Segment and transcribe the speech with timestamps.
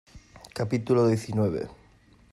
[0.59, 1.67] capítulo diecinueve.